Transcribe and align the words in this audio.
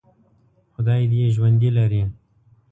خدای 0.73 1.01
دې 1.11 1.17
یې 1.21 1.27
ژوندي 1.35 1.69
لري. 1.77 2.03